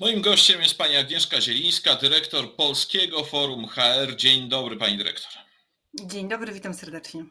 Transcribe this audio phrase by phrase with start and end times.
[0.00, 4.16] Moim gościem jest pani Agnieszka Zielińska, dyrektor Polskiego Forum HR.
[4.16, 5.32] Dzień dobry, pani dyrektor.
[5.94, 7.24] Dzień dobry, witam serdecznie.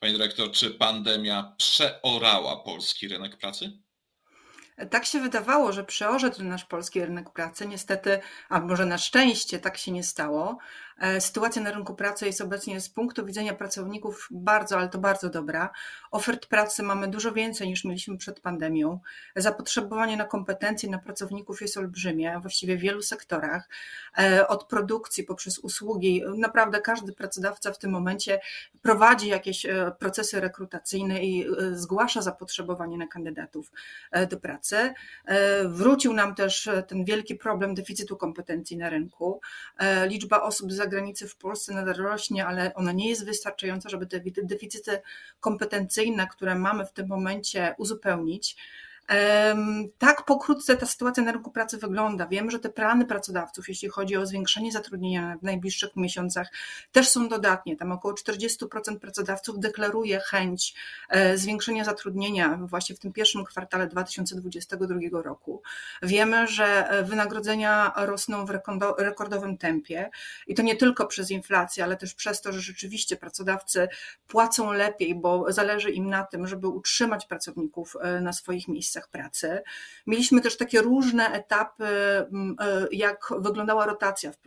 [0.00, 3.72] Pani dyrektor, czy pandemia przeorała polski rynek pracy?
[4.90, 7.66] Tak się wydawało, że przeorze ten nasz polski rynek pracy.
[7.66, 10.58] Niestety, a może na szczęście, tak się nie stało.
[10.98, 15.30] E, sytuacja na rynku pracy jest obecnie z punktu widzenia pracowników bardzo, ale to bardzo
[15.30, 15.70] dobra.
[16.10, 19.00] Ofert pracy mamy dużo więcej niż mieliśmy przed pandemią.
[19.36, 23.68] Zapotrzebowanie na kompetencje na pracowników jest olbrzymie, właściwie w wielu sektorach.
[24.18, 26.22] E, od produkcji poprzez usługi.
[26.38, 28.40] Naprawdę każdy pracodawca w tym momencie
[28.82, 33.72] prowadzi jakieś e, procesy rekrutacyjne i zgłasza zapotrzebowanie na kandydatów
[34.30, 34.94] do pracy.
[35.64, 39.40] Wrócił nam też ten wielki problem deficytu kompetencji na rynku.
[40.06, 44.20] Liczba osób z zagranicy w Polsce nadal rośnie, ale ona nie jest wystarczająca, żeby te
[44.42, 44.98] deficyty
[45.40, 48.56] kompetencyjne, które mamy w tym momencie uzupełnić.
[49.98, 52.26] Tak pokrótce ta sytuacja na rynku pracy wygląda.
[52.26, 56.48] Wiem, że te plany pracodawców, jeśli chodzi o zwiększenie zatrudnienia w najbliższych miesiącach,
[56.92, 57.76] też są dodatnie.
[57.76, 60.74] Tam około 40% pracodawców deklaruje chęć
[61.08, 65.62] e, zwiększenia zatrudnienia właśnie w tym pierwszym kwartale 2022 roku.
[66.02, 68.50] Wiemy, że e, wynagrodzenia rosną w
[68.98, 70.10] rekordowym tempie
[70.46, 73.88] i to nie tylko przez inflację, ale też przez to, że rzeczywiście pracodawcy
[74.26, 79.08] płacą lepiej, bo zależy im na tym, żeby utrzymać pracowników e, na swoich miejscach miejscach
[79.08, 79.62] pracy.
[80.06, 84.38] Mieliśmy też takie różne etapy, mm, e, jak wyglądała rotacja w,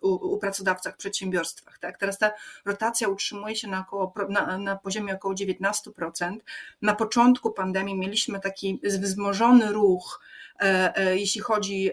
[0.00, 1.78] u, u pracodawcach, przedsiębiorstwach.
[1.78, 1.98] Tak?
[1.98, 2.32] Teraz ta
[2.64, 6.36] rotacja utrzymuje się na, około, na, na poziomie około 19%.
[6.82, 10.20] Na początku pandemii mieliśmy taki wzmożony ruch,
[10.60, 11.90] E, e, jeśli chodzi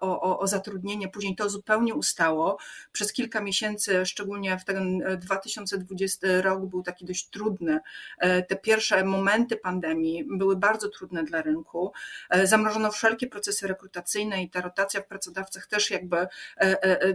[0.00, 1.08] o, o, o zatrudnienie.
[1.08, 2.58] Później to zupełnie ustało.
[2.92, 7.80] Przez kilka miesięcy, szczególnie w ten 2020 rok, był taki dość trudny.
[8.48, 11.92] Te pierwsze momenty pandemii były bardzo trudne dla rynku.
[12.44, 16.26] Zamrożono wszelkie procesy rekrutacyjne i ta rotacja w pracodawcach też jakby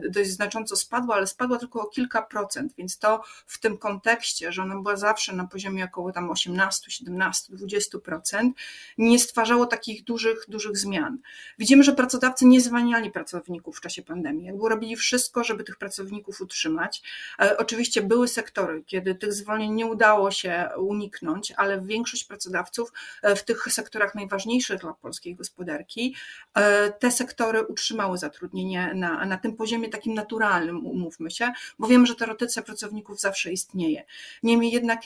[0.10, 4.62] dość znacząco spadła, ale spadła tylko o kilka procent, więc to w tym kontekście, że
[4.62, 8.52] ona była zawsze na poziomie około tam 18, 17, 20%,
[8.98, 11.18] nie stwarzało takich dużych dużych zmian.
[11.60, 16.42] Widzimy, że pracodawcy nie zwalniali pracowników w czasie pandemii, jakby robili wszystko, żeby tych pracowników
[16.42, 17.02] utrzymać.
[17.40, 22.92] E, oczywiście były sektory, kiedy tych zwolnień nie udało się uniknąć, ale większość pracodawców
[23.22, 26.16] e, w tych sektorach najważniejszych dla polskiej gospodarki,
[26.54, 32.06] e, te sektory utrzymały zatrudnienie na, na tym poziomie takim naturalnym, umówmy się, bo wiemy,
[32.08, 34.04] że ta rotacja pracowników zawsze istnieje.
[34.44, 35.02] Niemniej jednak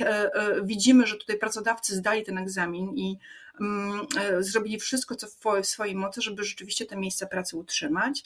[0.63, 3.17] widzimy, że tutaj pracodawcy zdali ten egzamin i
[3.61, 8.23] Mm, e, zrobili wszystko, co w swojej mocy, żeby rzeczywiście te miejsca pracy utrzymać.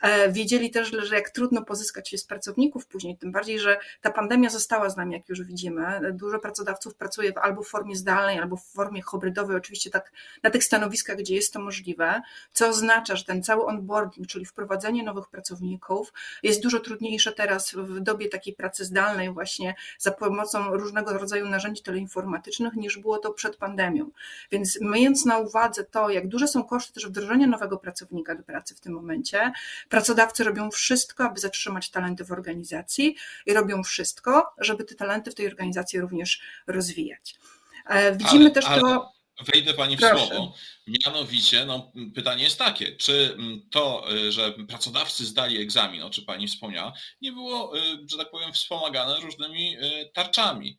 [0.00, 4.10] E, wiedzieli też, że jak trudno pozyskać się z pracowników później, tym bardziej, że ta
[4.10, 6.12] pandemia została z nami, jak już widzimy.
[6.12, 10.12] Dużo pracodawców pracuje albo w formie zdalnej, albo w formie hybrydowej, oczywiście tak
[10.42, 15.02] na tych stanowiskach, gdzie jest to możliwe, co oznacza, że ten cały onboarding, czyli wprowadzenie
[15.02, 21.12] nowych pracowników jest dużo trudniejsze teraz w dobie takiej pracy zdalnej właśnie za pomocą różnego
[21.12, 24.10] rodzaju narzędzi teleinformatycznych, niż było to przed pandemią.
[24.50, 28.74] Więc mając na uwadze to, jak duże są koszty też wdrożenia nowego pracownika do pracy
[28.74, 29.52] w tym momencie,
[29.88, 33.16] Pracodawcy robią wszystko, aby zatrzymać talenty w organizacji
[33.46, 37.38] i robią wszystko, żeby te talenty w tej organizacji również rozwijać.
[37.86, 38.80] E, widzimy ale, też ale...
[38.80, 39.15] to.
[39.40, 40.26] Wejdę Pani w Proszę.
[40.26, 40.54] słowo.
[40.86, 46.24] Mianowicie, no, pytanie jest takie, czy mm, to, y, że pracodawcy zdali egzamin, o czym
[46.24, 47.80] Pani wspomniała, nie było, y,
[48.10, 50.78] że tak powiem, wspomagane różnymi y, tarczami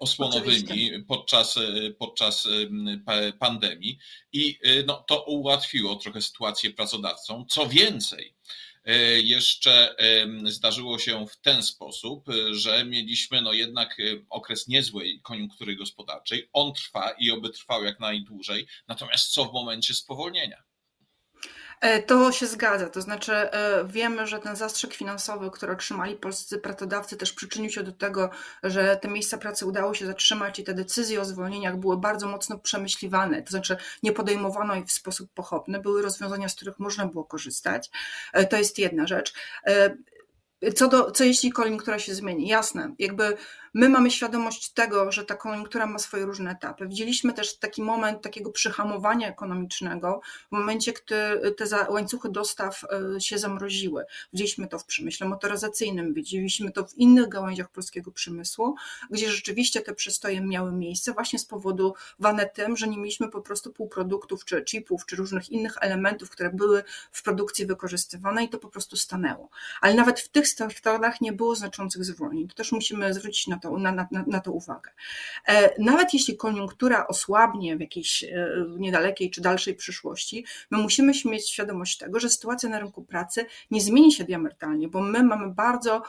[0.00, 1.02] osłonowymi Oczywiście.
[1.08, 1.58] podczas,
[1.98, 2.48] podczas
[3.38, 3.98] pandemii
[4.32, 7.46] i no, to ułatwiło trochę sytuację pracodawcom.
[7.48, 8.34] Co więcej,
[9.22, 9.96] jeszcze
[10.44, 13.96] zdarzyło się w ten sposób, że mieliśmy no jednak
[14.30, 16.48] okres niezłej koniunktury gospodarczej.
[16.52, 18.66] On trwa i oby trwał jak najdłużej.
[18.88, 20.67] Natomiast co w momencie spowolnienia?
[21.80, 26.58] E, to się zgadza, to znaczy e, wiemy, że ten zastrzyk finansowy, który otrzymali polscy
[26.58, 28.30] pracodawcy też przyczynił się do tego,
[28.62, 32.58] że te miejsca pracy udało się zatrzymać i te decyzje o zwolnieniach były bardzo mocno
[32.58, 37.24] przemyśliwane, to znaczy nie podejmowano ich w sposób pochopny, były rozwiązania, z których można było
[37.24, 37.90] korzystać.
[38.32, 39.34] E, to jest jedna rzecz.
[40.74, 42.48] Co, do, co jeśli koniunktura się zmieni?
[42.48, 43.36] Jasne, jakby
[43.78, 46.88] My mamy świadomość tego, że ta koniunktura ma swoje różne etapy.
[46.88, 53.38] Widzieliśmy też taki moment takiego przyhamowania ekonomicznego w momencie, gdy te łańcuchy dostaw e, się
[53.38, 54.04] zamroziły.
[54.32, 58.74] Widzieliśmy to w przemyśle motoryzacyjnym, widzieliśmy to w innych gałęziach polskiego przemysłu,
[59.10, 63.40] gdzie rzeczywiście te przystoje miały miejsce właśnie z powodu wane tym, że nie mieliśmy po
[63.40, 68.58] prostu półproduktów, czy chipów, czy różnych innych elementów, które były w produkcji wykorzystywane i to
[68.58, 69.48] po prostu stanęło.
[69.80, 72.48] Ale nawet w tych startach nie było znaczących zwolnień.
[72.48, 74.90] To też musimy zwrócić na na to, na, na, na to uwagę.
[75.78, 78.24] Nawet jeśli koniunktura osłabnie w jakiejś
[78.78, 83.80] niedalekiej czy dalszej przyszłości, my musimy mieć świadomość tego, że sytuacja na rynku pracy nie
[83.80, 86.02] zmieni się diametralnie, bo my mamy bardzo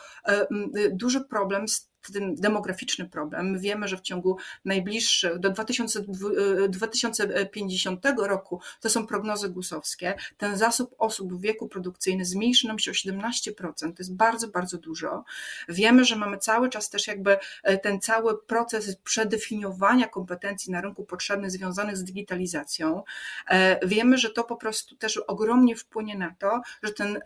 [0.92, 3.52] duży problem z ten demograficzny problem.
[3.52, 10.58] My wiemy, że w ciągu najbliższych, do 2050 e, roku, to są prognozy gusowskie, ten
[10.58, 13.74] zasób osób w wieku produkcyjnym zmniejszy nam się o 17%.
[13.78, 15.24] To jest bardzo, bardzo dużo.
[15.70, 21.04] Wiemy, że mamy cały czas też jakby e, ten cały proces przedefiniowania kompetencji na rynku
[21.04, 23.04] potrzebnych związanych z digitalizacją.
[23.50, 27.20] E, wiemy, że to po prostu też ogromnie wpłynie na to, że ten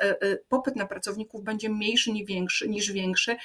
[0.50, 3.36] popyt na pracowników będzie mniejszy niż większy, niż większy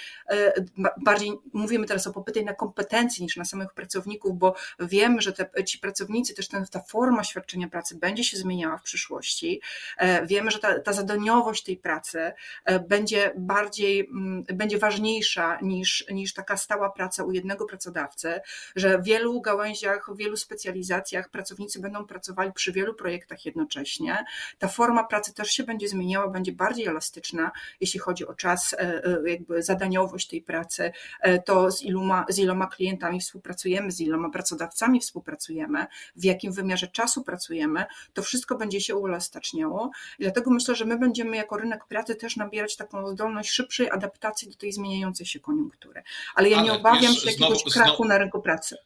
[1.19, 5.65] bardziej mówimy teraz o popycie na kompetencje niż na samych pracowników, bo wiemy, że te,
[5.65, 9.61] ci pracownicy, też ten, ta forma świadczenia pracy będzie się zmieniała w przyszłości.
[9.99, 12.33] E, wiemy, że ta, ta zadaniowość tej pracy
[12.65, 18.41] e, będzie bardziej, mm, będzie ważniejsza niż, niż taka stała praca u jednego pracodawcy,
[18.77, 24.25] że w wielu gałęziach, w wielu specjalizacjach pracownicy będą pracowali przy wielu projektach jednocześnie.
[24.59, 27.51] Ta forma pracy też się będzie zmieniała, będzie bardziej elastyczna,
[27.81, 30.93] jeśli chodzi o czas, e, jakby zadaniowość tej pracy,
[31.45, 37.25] to z iloma, z iloma klientami współpracujemy, z iloma pracodawcami współpracujemy, w jakim wymiarze czasu
[37.25, 39.91] pracujemy, to wszystko będzie się uelastyczniało.
[40.19, 44.49] I dlatego myślę, że my będziemy jako rynek pracy też nabierać taką zdolność szybszej adaptacji
[44.49, 46.03] do tej zmieniającej się koniunktury.
[46.35, 48.05] Ale ja Ale nie obawiam się jakiegoś znowu, krachu znowu...
[48.05, 48.77] na rynku pracy.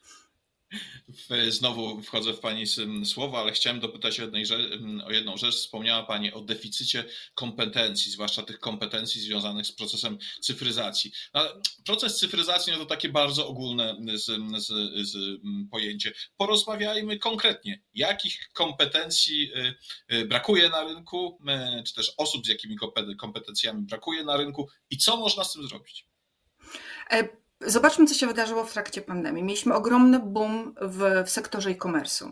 [1.49, 2.65] Znowu wchodzę w Pani
[3.05, 4.45] słowo, ale chciałem dopytać o, jednej,
[5.05, 5.55] o jedną rzecz.
[5.55, 11.11] Wspomniała Pani o deficycie kompetencji, zwłaszcza tych kompetencji związanych z procesem cyfryzacji.
[11.85, 14.25] Proces cyfryzacji no to takie bardzo ogólne z,
[14.65, 14.67] z,
[15.09, 15.41] z
[15.71, 16.13] pojęcie.
[16.37, 21.39] Porozmawiajmy konkretnie, jakich kompetencji y, y, brakuje na rynku,
[21.87, 22.77] czy też osób z jakimi
[23.17, 26.07] kompetencjami brakuje na rynku i co można z tym zrobić?
[27.11, 29.43] E, Zobaczmy, co się wydarzyło w trakcie pandemii.
[29.43, 32.31] Mieliśmy ogromny boom w, w sektorze e-commerce'u.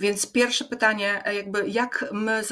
[0.00, 2.42] Więc pierwsze pytanie, jakby jak my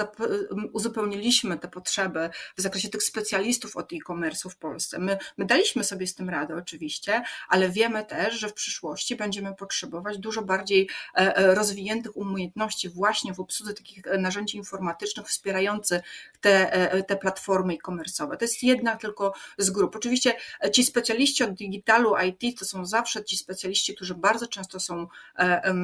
[0.72, 4.98] uzupełniliśmy te potrzeby w zakresie tych specjalistów od e-commerce'u w Polsce.
[4.98, 9.54] My, my daliśmy sobie z tym radę oczywiście, ale wiemy też, że w przyszłości będziemy
[9.54, 16.02] potrzebować dużo bardziej e, e, rozwiniętych umiejętności właśnie w obsłudze takich e, narzędzi informatycznych wspierających
[16.40, 18.36] te, te platformy e-commerce'owe.
[18.36, 19.96] To jest jedna tylko z grup.
[19.96, 20.34] Oczywiście
[20.72, 25.06] ci specjaliści od digitalu, IT to są zawsze ci specjaliści, którzy bardzo często są
[25.38, 25.74] e, e,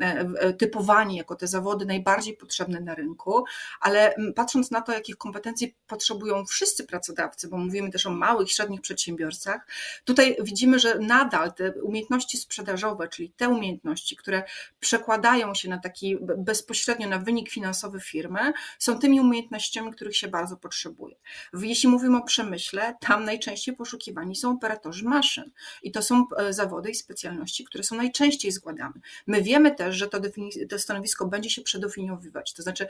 [0.00, 3.44] e, typowani jako te zawody najbardziej potrzebne na rynku,
[3.80, 8.80] ale patrząc na to, jakich kompetencji potrzebują wszyscy pracodawcy, bo mówimy też o małych, średnich
[8.80, 9.66] przedsiębiorcach,
[10.04, 14.42] tutaj widzimy, że nadal te umiejętności sprzedażowe, czyli te umiejętności, które
[14.80, 20.56] przekładają się na taki bezpośrednio na wynik finansowy firmy, są tymi umiejętnościami, których się bardzo
[20.56, 21.16] potrzebuje.
[21.52, 25.50] Jeśli mówimy o przemyśle, tam najczęściej poszukiwani są operatorzy maszyn.
[25.82, 29.00] I to są e, zawody i specjalności, które są najczęściej zgładane.
[29.26, 30.20] My wiemy też, że to,
[30.68, 32.86] to stanowisko będzie się przedefiniowywać, to znaczy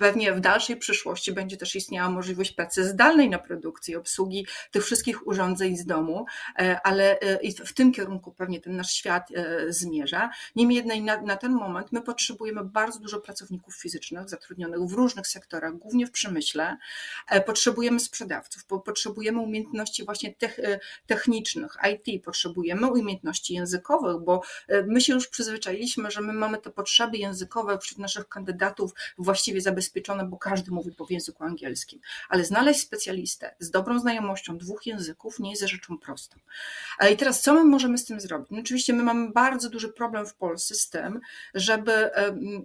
[0.00, 5.26] pewnie w dalszej przyszłości będzie też istniała możliwość pracy zdalnej na produkcji, obsługi tych wszystkich
[5.26, 6.26] urządzeń z domu,
[6.58, 9.28] e, ale e, w tym kierunku pewnie ten nasz świat
[9.68, 10.30] zmierza.
[10.56, 15.26] Niemniej jednak na, na ten moment my potrzebujemy bardzo dużo pracowników fizycznych zatrudnionych w różnych
[15.26, 16.76] sektorach, głównie w przemyśle.
[17.46, 20.34] Potrzebujemy sprzedawców, potrzebujemy umiejętności właśnie
[21.06, 26.70] technicznych, IT, potrzebujemy umiejętności językowych, bo e, my się już przyzwyczailiśmy, że my mamy te
[26.70, 29.89] potrzeby językowe wśród naszych kandydatów właściwie zabezpieczone,
[30.26, 32.00] bo każdy mówi po języku angielskim.
[32.28, 36.38] Ale znaleźć specjalistę z dobrą znajomością dwóch języków nie jest rzeczą prostą.
[37.12, 38.48] I teraz co my możemy z tym zrobić?
[38.50, 41.20] No oczywiście my mamy bardzo duży problem w Polsce z tym,
[41.54, 42.12] żeby e,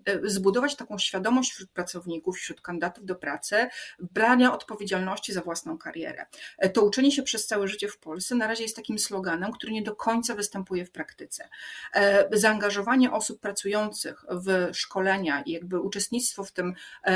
[0.05, 3.67] e, zbudować taką świadomość wśród pracowników, wśród kandydatów do pracy,
[4.00, 6.25] brania odpowiedzialności za własną karierę.
[6.74, 9.82] To uczenie się przez całe życie w Polsce na razie jest takim sloganem, który nie
[9.82, 11.50] do końca występuje w praktyce.
[11.94, 17.14] E, zaangażowanie osób pracujących w szkolenia i jakby uczestnictwo w tym, e,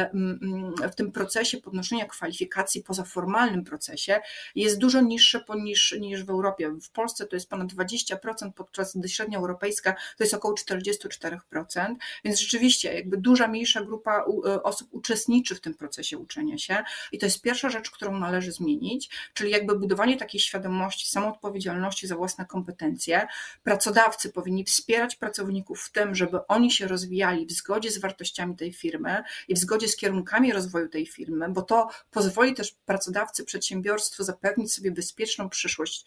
[0.92, 4.22] w tym procesie podnoszenia kwalifikacji poza formalnym procesie
[4.56, 6.72] jest dużo niższe niż, niż w Europie.
[6.84, 8.16] W Polsce to jest ponad 20%,
[8.56, 14.64] podczas gdy średnia europejska to jest około 44%, więc rzeczywiście jakby duża, mniejsza grupa e,
[14.64, 19.10] osób uczestniczy w tym procesie uczenia się i to jest pierwsza rzecz, którą należy zmienić,
[19.34, 23.28] czyli jakby budowanie takiej świadomości, samoodpowiedzialności za własne kompetencje.
[23.64, 28.74] Pracodawcy powinni wspierać pracowników w tym, żeby oni się rozwijali w zgodzie z wartościami tej
[28.74, 34.24] firmy i w zgodzie z kierunkami rozwoju tej firmy, bo to pozwoli też pracodawcy, przedsiębiorstwu
[34.24, 36.06] zapewnić sobie bezpieczną przyszłość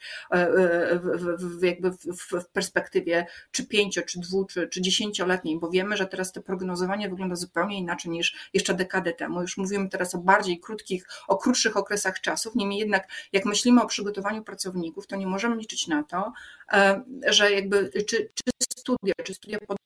[1.03, 6.07] w, w, jakby w, perspektywie czy pięcio, czy dwu, czy, czy dziesięcioletniej, bo wiemy, że
[6.07, 9.41] teraz to prognozowanie wygląda zupełnie inaczej niż jeszcze dekadę temu.
[9.41, 12.55] Już mówimy teraz o bardziej krótkich, o krótszych okresach czasów.
[12.55, 16.33] Niemniej jednak, jak myślimy o przygotowaniu pracowników, to nie możemy liczyć na to,
[16.73, 19.77] e, że jakby czy, czy studia, czy studia pod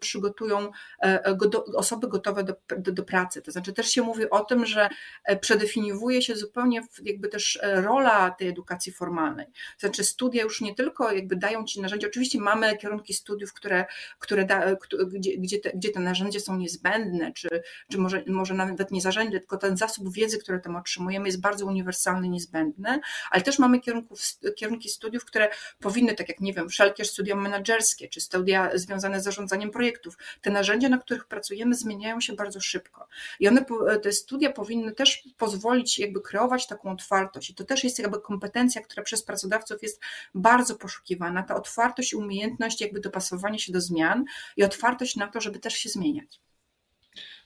[0.00, 0.70] przygotują
[1.02, 1.36] e, e,
[1.74, 3.42] osoby gotowe do, do, do, pracy.
[3.42, 4.88] To znaczy też się mówi o tym, że
[5.24, 9.46] e, przedefiniowuje się zupełnie jakby też rola tej edukacji formalnej.
[9.46, 13.84] To znaczy studia już nie tylko jakby dają ci narzędzia, oczywiście mamy kierunki studiów, które,
[14.18, 14.76] które da,
[15.12, 17.48] gdzie, gdzie, te, gdzie te narzędzia są niezbędne, czy,
[17.90, 21.66] czy może, może nawet nie narzędzie, tylko ten zasób wiedzy, który tam otrzymujemy jest bardzo
[21.66, 24.20] uniwersalny, niezbędny, ale też mamy kierunków,
[24.56, 25.48] kierunki studiów, które
[25.80, 30.18] powinny, tak jak nie wiem, wszelkie studia menedżerskie, czy studia związane z zarządzaniem projektów.
[30.40, 33.08] Te narzędzia, na których pracujemy, zmieniają się bardzo szybko.
[33.40, 33.64] I one,
[34.02, 37.50] te studia powinny też pozwolić jakby kreować taką otwartość.
[37.50, 40.00] I to też jest jakby kompetencja, która przez pracodawców jest
[40.34, 41.42] bardzo poszukiwana.
[41.42, 44.24] Ta otwartość umiejętność jakby dopasowania się do zmian
[44.56, 46.40] i otwartość na to, żeby też się zmieniać.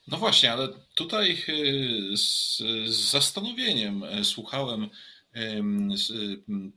[0.07, 4.89] No właśnie, ale tutaj y, z, z zastanowieniem y, słuchałem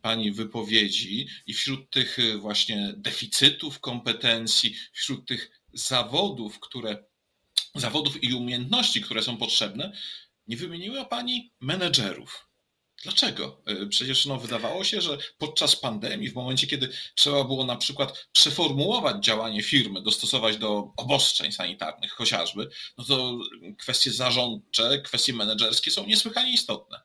[0.03, 7.05] Pani wypowiedzi i wśród tych e, właśnie deficytów kompetencji, wśród tych zawodów, które,
[7.75, 9.93] zawodów i umiejętności, które są potrzebne,
[10.47, 12.51] nie wymieniła Pani menedżerów.
[13.03, 13.63] Dlaczego?
[13.67, 18.29] E, przecież no, wydawało się, że podczas pandemii, w momencie, kiedy trzeba było na przykład
[18.33, 23.39] przeformułować działanie firmy, dostosować do obostrzeń sanitarnych chociażby, no to
[23.79, 27.01] kwestie zarządcze, kwestie menedżerskie są niesłychanie istotne.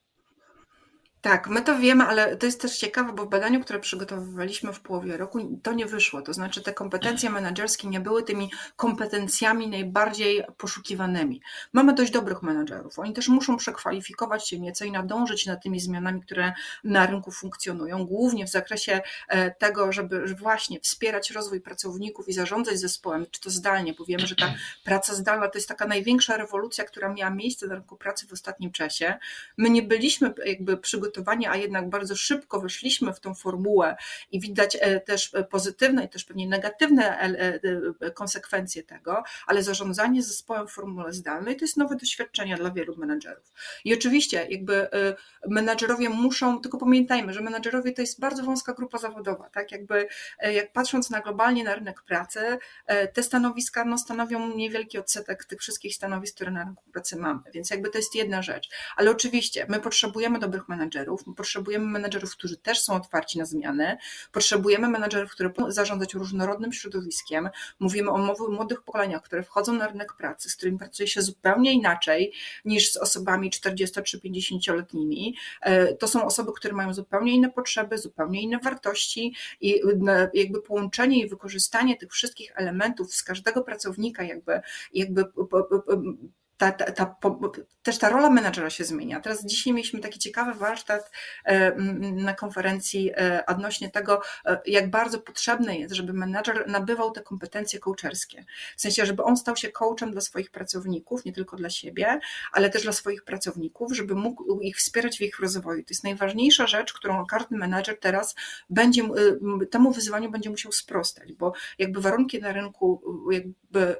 [1.25, 4.79] Tak, my to wiemy, ale to jest też ciekawe, bo w badaniu, które przygotowywaliśmy w
[4.79, 6.21] połowie roku, to nie wyszło.
[6.21, 11.41] To znaczy, te kompetencje menedżerskie nie były tymi kompetencjami najbardziej poszukiwanymi.
[11.73, 12.99] Mamy dość dobrych menedżerów.
[12.99, 16.53] Oni też muszą przekwalifikować się nieco i nadążyć nad tymi zmianami, które
[16.83, 22.79] na rynku funkcjonują, głównie w zakresie e, tego, żeby właśnie wspierać rozwój pracowników i zarządzać
[22.79, 24.53] zespołem, czy to zdalnie, bo wiemy, że ta
[24.83, 28.71] praca zdalna to jest taka największa rewolucja, która miała miejsce na rynku pracy w ostatnim
[28.71, 29.13] czasie.
[29.57, 31.14] My nie byliśmy jakby przygotowani
[31.49, 33.95] a jednak bardzo szybko weszliśmy w tą formułę
[34.31, 37.59] i widać e, też pozytywne i też pewnie negatywne e,
[38.01, 42.97] e, konsekwencje tego, ale zarządzanie zespołem w formule zdalnej to jest nowe doświadczenie dla wielu
[42.97, 43.53] menedżerów.
[43.85, 44.87] I oczywiście jakby
[45.47, 49.71] menedżerowie muszą, tylko pamiętajmy, że menedżerowie to jest bardzo wąska grupa zawodowa, tak?
[49.71, 50.07] Jakby
[50.53, 52.39] jak patrząc na globalnie na rynek pracy,
[53.13, 57.69] te stanowiska no, stanowią niewielki odsetek tych wszystkich stanowisk, które na rynku pracy mamy, więc
[57.69, 61.27] jakby to jest jedna rzecz, ale oczywiście my potrzebujemy dobrych menedżerów, menedżerów.
[61.27, 63.97] My potrzebujemy menedżerów, którzy też są otwarci na zmiany.
[64.31, 67.49] Potrzebujemy menedżerów, które będą zarządzać różnorodnym środowiskiem.
[67.79, 68.17] Mówimy o
[68.49, 72.33] młodych pokoleniach, które wchodzą na rynek pracy, z którymi pracuje się zupełnie inaczej
[72.65, 75.35] niż z osobami 40 czy 50-letnimi.
[75.61, 79.81] E, to są osoby, które mają zupełnie inne potrzeby, zupełnie inne wartości i
[80.33, 84.61] jakby połączenie i wykorzystanie tych wszystkich elementów z każdego pracownika, jakby,
[84.93, 85.23] jakby
[86.57, 87.15] ta, ta, ta,
[87.83, 89.19] też ta rola menadżera się zmienia.
[89.19, 91.11] Teraz dzisiaj mieliśmy taki ciekawy warsztat
[91.45, 91.75] e,
[92.11, 97.79] na konferencji e, odnośnie tego, e, jak bardzo potrzebne jest, żeby menadżer nabywał te kompetencje
[97.79, 98.45] coacherskie.
[98.77, 102.19] W sensie, żeby on stał się coachem dla swoich pracowników, nie tylko dla siebie,
[102.51, 105.83] ale też dla swoich pracowników, żeby mógł ich wspierać w ich rozwoju.
[105.83, 108.35] To jest najważniejsza rzecz, którą każdy menadżer teraz
[108.69, 109.03] będzie,
[109.71, 113.95] temu wyzwaniu będzie musiał sprostać, bo jakby warunki na rynku jakby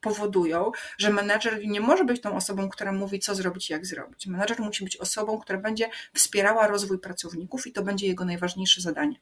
[0.00, 4.26] powodują, że menadżer nie może być tą osobą, która mówi, co zrobić jak zrobić.
[4.26, 9.20] Menadżer musi być osobą, która będzie wspierała rozwój pracowników i to będzie jego najważniejsze zadanie.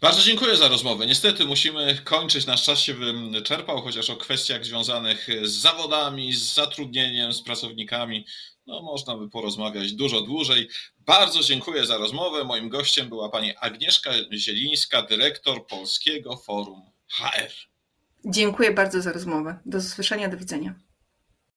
[0.00, 1.06] Bardzo dziękuję za rozmowę.
[1.06, 2.94] Niestety musimy kończyć, nasz czas się
[3.32, 8.26] wyczerpał, chociaż o kwestiach związanych z zawodami, z zatrudnieniem, z pracownikami,
[8.66, 10.68] no można by porozmawiać dużo dłużej.
[10.98, 12.44] Bardzo dziękuję za rozmowę.
[12.44, 17.71] Moim gościem była pani Agnieszka Zielińska, dyrektor Polskiego Forum HR.
[18.24, 19.58] Dziękuję bardzo za rozmowę.
[19.66, 20.74] Do usłyszenia, do widzenia.